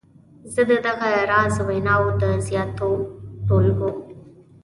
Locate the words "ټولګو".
3.47-3.91